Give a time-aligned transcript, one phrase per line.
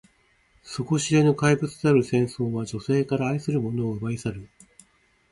[0.63, 4.49] 底知れぬ怪物である戦争は、女性から愛する者を奪い去る。